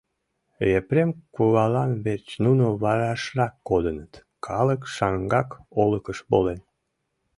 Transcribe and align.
Епрем 0.77 1.09
кувалан 1.33 1.91
верч 2.05 2.29
нуно 2.45 2.65
варашрак 2.81 3.53
кодыныт: 3.67 4.13
калык 4.45 4.81
шаҥгак 4.95 5.49
олыкыш 5.81 6.19
волен. 6.29 6.59